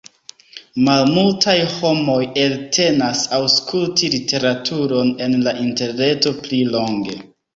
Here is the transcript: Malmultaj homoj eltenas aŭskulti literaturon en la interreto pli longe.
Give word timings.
Malmultaj 0.85 1.53
homoj 1.73 2.15
eltenas 2.45 3.21
aŭskulti 3.39 4.09
literaturon 4.15 5.13
en 5.27 5.37
la 5.49 5.55
interreto 5.67 6.37
pli 6.41 6.63
longe. 6.77 7.21